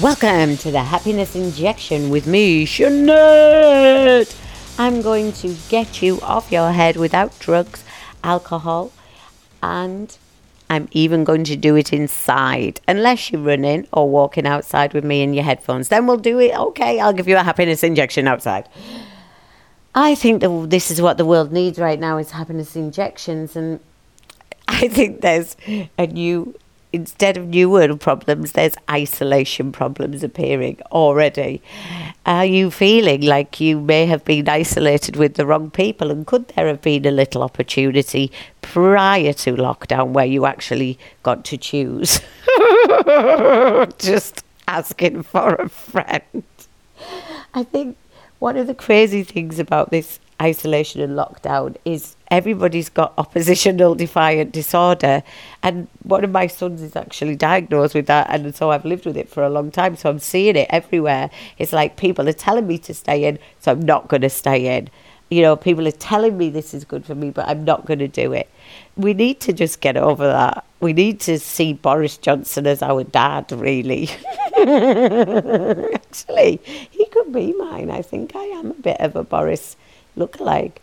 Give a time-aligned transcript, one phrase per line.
[0.00, 4.32] Welcome to the Happiness Injection with me, Sinead.
[4.78, 7.82] I'm going to get you off your head without drugs,
[8.22, 8.92] alcohol,
[9.60, 10.16] and
[10.70, 12.80] I'm even going to do it inside.
[12.86, 16.56] Unless you're running or walking outside with me in your headphones, then we'll do it.
[16.56, 18.68] Okay, I'll give you a happiness injection outside.
[19.96, 23.80] I think that this is what the world needs right now is happiness injections, and
[24.68, 25.56] I think there's
[25.98, 26.54] a new
[26.92, 31.62] instead of new world problems, there's isolation problems appearing already.
[32.26, 36.10] Are you feeling like you may have been isolated with the wrong people?
[36.10, 38.32] And could there have been a little opportunity
[38.62, 42.20] prior to lockdown where you actually got to choose?
[43.98, 46.42] Just asking for a friend.
[47.54, 47.96] I think
[48.38, 54.52] one of the crazy things about this isolation and lockdown is everybody's got oppositional defiant
[54.52, 55.22] disorder.
[55.62, 59.16] And one of my sons is actually diagnosed with that and so I've lived with
[59.16, 59.96] it for a long time.
[59.96, 61.30] So I'm seeing it everywhere.
[61.58, 64.76] It's like people are telling me to stay in so I'm not going to stay
[64.76, 64.90] in.
[65.30, 67.98] You know people are telling me this is good for me but I'm not going
[67.98, 68.48] to do it.
[68.96, 70.64] We need to just get over that.
[70.80, 74.08] We need to see Boris Johnson as our dad really.
[75.94, 77.90] Actually he could be mine.
[77.90, 79.76] I think I am a bit of a Boris
[80.18, 80.82] look like.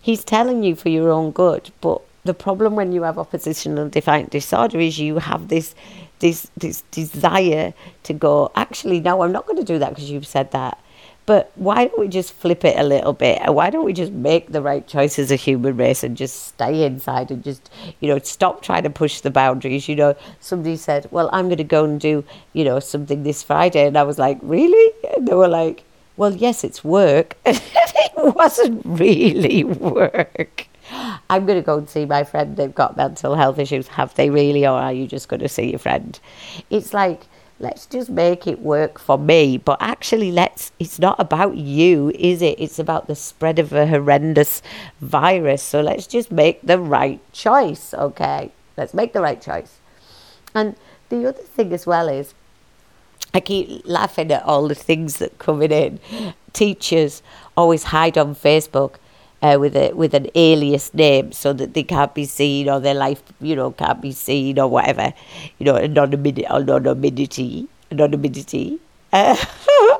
[0.00, 4.30] He's telling you for your own good, but the problem when you have oppositional defiant
[4.30, 5.74] disorder is you have this
[6.20, 7.74] this this desire
[8.04, 10.78] to go actually no i'm not going to do that because you've said that.
[11.24, 13.38] But why don't we just flip it a little bit?
[13.42, 16.48] And why don't we just make the right choice as a human race and just
[16.48, 19.88] stay inside and just you know stop trying to push the boundaries?
[19.88, 23.42] You know somebody said well i'm going to go and do you know something this
[23.42, 23.86] friday.
[23.86, 24.92] And i was like really?
[25.14, 25.84] And they were like
[26.16, 27.36] well, yes, it's work.
[27.44, 30.68] it wasn't really work.
[31.30, 32.56] I'm going to go and see my friend.
[32.56, 33.88] They've got mental health issues.
[33.88, 34.66] Have they really?
[34.66, 36.18] Or are you just going to see your friend?
[36.70, 37.22] It's like,
[37.58, 39.56] let's just make it work for me.
[39.56, 42.60] But actually, let's, it's not about you, is it?
[42.60, 44.60] It's about the spread of a horrendous
[45.00, 45.62] virus.
[45.62, 48.52] So let's just make the right choice, okay?
[48.76, 49.78] Let's make the right choice.
[50.54, 50.76] And
[51.08, 52.34] the other thing as well is,
[53.34, 56.00] I keep laughing at all the things that coming in.
[56.52, 57.22] Teachers
[57.56, 58.96] always hide on Facebook
[59.40, 62.94] uh, with a with an alias name so that they can't be seen or their
[62.94, 65.12] life, you know, can't be seen or whatever,
[65.58, 68.78] you know, anonymity, anonymity, anonymity.
[69.12, 69.36] Uh,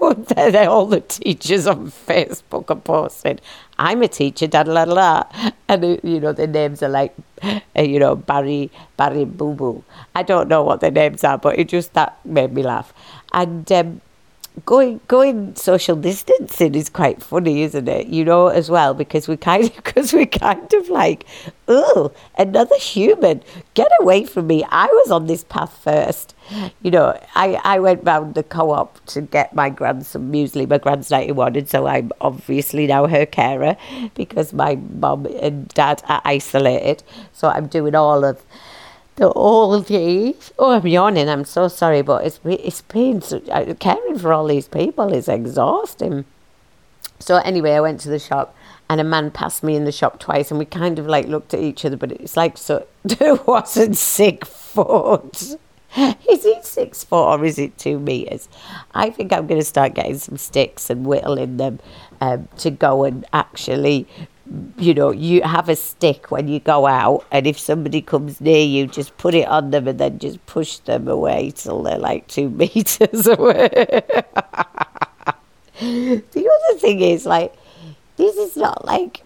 [0.68, 3.40] all the teachers on Facebook are posting,
[3.78, 5.24] I'm a teacher, da da da.
[5.68, 9.84] And, uh, you know, their names are like, uh, you know, Barry, Barry Boo Boo.
[10.14, 12.92] I don't know what their names are, but it just, that made me laugh.
[13.32, 14.00] And um,
[14.64, 18.06] going going social distancing is quite funny, isn't it?
[18.06, 21.26] You know, as well because we kind of because we kind of like,
[21.66, 23.42] oh, another human,
[23.74, 24.64] get away from me!
[24.68, 26.34] I was on this path first.
[26.82, 30.68] You know, I I went round the co-op to get my grandson muesli.
[30.68, 33.76] My grand's ninety one, and so I'm obviously now her carer
[34.14, 37.02] because my mum and dad are isolated.
[37.32, 38.44] So I'm doing all of
[39.16, 40.50] the old age.
[40.58, 41.28] Oh, I'm yawning.
[41.28, 45.28] I'm so sorry, but it's it's been so, uh, caring for all these people is
[45.28, 46.24] exhausting.
[47.20, 48.56] So anyway, I went to the shop,
[48.90, 51.54] and a man passed me in the shop twice, and we kind of like looked
[51.54, 52.86] at each other, but it's like so
[53.46, 55.56] wasn't six foot.
[56.28, 58.48] Is it six foot or is it two meters?
[58.96, 61.78] I think I'm going to start getting some sticks and whittling them
[62.20, 64.08] um, to go and actually
[64.78, 68.64] you know, you have a stick when you go out, and if somebody comes near
[68.64, 72.26] you, just put it on them and then just push them away till they're like
[72.28, 73.68] two meters away.
[75.80, 77.54] the other thing is, like,
[78.16, 79.22] this is not like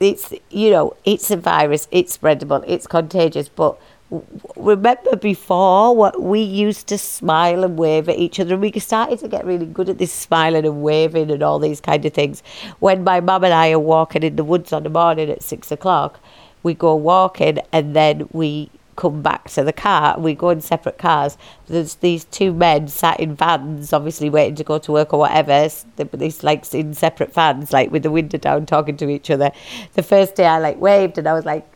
[0.00, 3.78] it's, you know, it's a virus, it's spreadable, it's contagious, but
[4.56, 9.18] remember before what we used to smile and wave at each other and we started
[9.18, 12.40] to get really good at this smiling and waving and all these kind of things
[12.78, 15.72] when my mum and i are walking in the woods on the morning at six
[15.72, 16.20] o'clock
[16.62, 20.18] we go walking and then we come back to the car.
[20.18, 21.38] We go in separate cars.
[21.68, 25.68] There's these two men sat in vans, obviously waiting to go to work or whatever.
[26.12, 29.52] These like in separate vans, like with the window down, talking to each other.
[29.94, 31.70] The first day I like waved and I was like,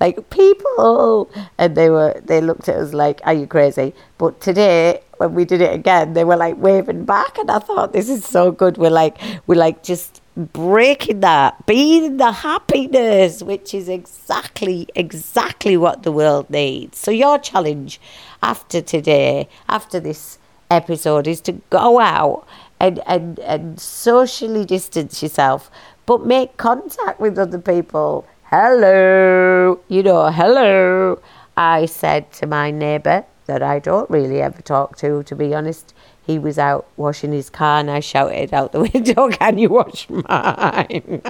[0.00, 5.02] Like people, and they were they looked at us like, "Are you crazy?" But today
[5.18, 8.24] when we did it again, they were like waving back, and I thought this is
[8.24, 8.78] so good.
[8.78, 16.02] We're like we're like just breaking that, being the happiness, which is exactly, exactly what
[16.02, 16.98] the world needs.
[16.98, 18.00] So, your challenge
[18.42, 20.38] after today, after this
[20.70, 22.46] episode, is to go out
[22.78, 25.70] and, and, and socially distance yourself,
[26.06, 28.26] but make contact with other people.
[28.50, 31.22] Hello, you know, hello.
[31.56, 35.94] I said to my neighbour that I don't really ever talk to, to be honest.
[36.20, 40.10] He was out washing his car and I shouted out the window, Can you wash
[40.10, 41.22] mine?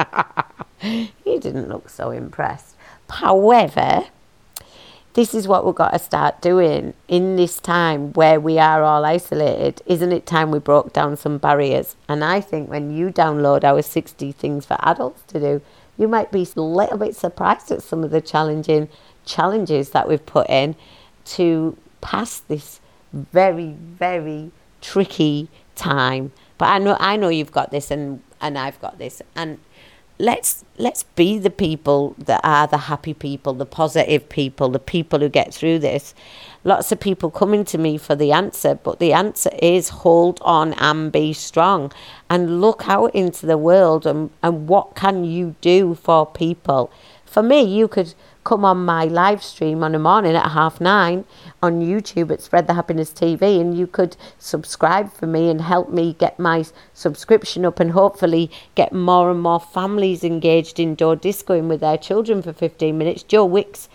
[0.78, 2.74] he didn't look so impressed.
[3.10, 4.04] However,
[5.12, 9.04] this is what we've got to start doing in this time where we are all
[9.04, 9.82] isolated.
[9.84, 11.96] Isn't it time we broke down some barriers?
[12.08, 15.60] And I think when you download our 60 things for adults to do,
[16.00, 18.88] you might be a little bit surprised at some of the challenging
[19.26, 20.74] challenges that we've put in
[21.26, 22.80] to pass this
[23.12, 24.50] very, very
[24.80, 26.32] tricky time.
[26.56, 29.20] But I know I know you've got this and, and I've got this.
[29.36, 29.58] And
[30.20, 35.18] let's let's be the people that are the happy people, the positive people, the people
[35.18, 36.14] who get through this.
[36.62, 40.74] Lots of people coming to me for the answer, but the answer is hold on
[40.74, 41.90] and be strong
[42.28, 46.92] and look out into the world and, and what can you do for people.
[47.24, 48.14] For me, you could
[48.44, 51.24] come on my live stream on a morning at half nine
[51.62, 55.90] on YouTube at Spread the Happiness TV, and you could subscribe for me and help
[55.90, 56.64] me get my
[56.94, 61.98] subscription up, and hopefully get more and more families engaged in door discoing with their
[61.98, 63.22] children for 15 minutes.
[63.22, 63.88] Joe Wicks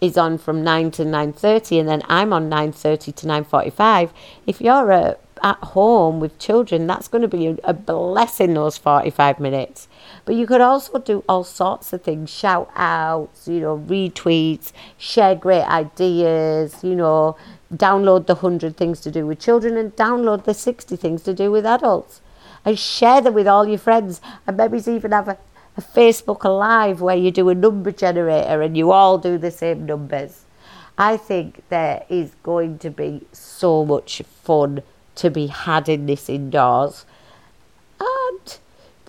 [0.00, 4.10] is on from 9 to 9.30 and then I'm on 9.30 to 9.45
[4.46, 9.40] if you're a at home with children, that's going to be a blessing, those 45
[9.40, 9.88] minutes.
[10.24, 15.34] But you could also do all sorts of things shout outs, you know, retweets, share
[15.34, 17.36] great ideas, you know,
[17.72, 21.50] download the 100 things to do with children and download the 60 things to do
[21.50, 22.20] with adults.
[22.64, 24.20] And share them with all your friends.
[24.46, 25.38] And maybe even have a,
[25.76, 29.86] a Facebook Live where you do a number generator and you all do the same
[29.86, 30.44] numbers.
[30.98, 34.82] I think there is going to be so much fun
[35.16, 37.04] to be had in this indoors.
[38.00, 38.58] And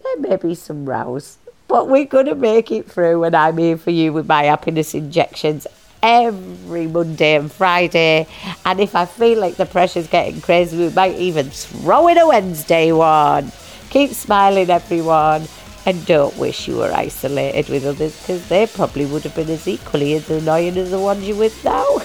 [0.03, 1.37] there may be some rows,
[1.67, 4.93] but we're going to make it through, and I'm here for you with my happiness
[4.93, 5.67] injections
[6.03, 8.27] every Monday and Friday.
[8.65, 12.27] And if I feel like the pressure's getting crazy, we might even throw in a
[12.27, 13.51] Wednesday one.
[13.89, 15.47] Keep smiling, everyone.
[15.85, 19.67] And don't wish you were isolated with others because they probably would have been as
[19.67, 21.97] equally as annoying as the ones you're with now.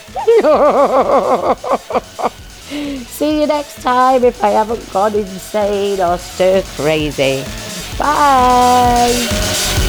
[2.68, 7.44] See you next time if I haven't gone insane or stir crazy.
[7.98, 9.85] Bye.